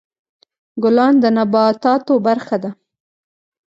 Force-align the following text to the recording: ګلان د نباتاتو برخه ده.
ګلان 0.83 1.13
د 1.23 1.25
نباتاتو 1.37 2.13
برخه 2.27 2.57
ده. 2.63 2.71